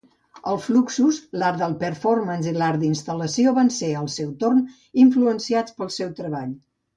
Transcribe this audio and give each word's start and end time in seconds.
El 0.51 0.55
Fluxus, 0.67 1.17
l'art 1.41 1.59
de 1.63 1.67
performance 1.83 2.49
i 2.53 2.61
l'art 2.61 2.81
d'instal·lació 2.85 3.53
van 3.59 3.69
ser, 3.77 3.91
al 4.01 4.09
seu 4.15 4.33
torn, 4.45 4.65
influenciats 5.05 5.77
pel 5.83 5.93
seu 5.99 6.11
treball. 6.23 6.59